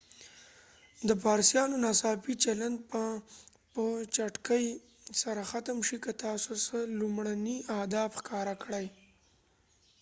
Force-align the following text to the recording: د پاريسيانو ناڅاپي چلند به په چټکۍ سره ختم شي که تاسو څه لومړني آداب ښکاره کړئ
د 1.07 1.09
پاريسيانو 1.23 1.75
ناڅاپي 1.85 2.33
چلند 2.43 2.77
به 2.89 3.03
په 3.73 3.83
چټکۍ 4.15 4.65
سره 5.21 5.41
ختم 5.51 5.77
شي 5.87 5.97
که 6.03 6.11
تاسو 6.25 6.51
څه 6.65 6.77
لومړني 6.99 7.57
آداب 7.81 8.11
ښکاره 8.19 8.55
کړئ 8.63 8.87